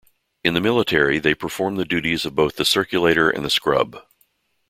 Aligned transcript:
In 0.43 0.55
the 0.55 0.61
military 0.61 1.19
they 1.19 1.35
perform 1.35 1.75
the 1.75 1.85
duties 1.85 2.25
of 2.25 2.33
both 2.33 2.55
the 2.55 2.65
circulator 2.65 3.29
and 3.29 3.45
the 3.45 3.51
scrub. 3.51 3.97